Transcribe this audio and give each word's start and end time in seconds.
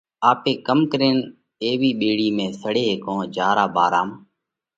آپي 0.31 0.53
ڪم 0.67 0.79
ڪرينَ 0.91 1.17
ايوِي 1.63 1.91
ٻيڙِي 1.99 2.27
۾ 2.39 2.47
سڙي 2.61 2.83
هيڪونه 2.91 3.23
جيا 3.35 3.49
را 3.57 3.65
ڀارام 3.75 4.09